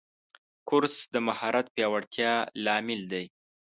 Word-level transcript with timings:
کورس 0.69 0.95
د 1.13 1.15
مهارت 1.27 1.65
پیاوړتیا 1.75 2.33
لامل 2.65 3.01
دی. 3.11 3.25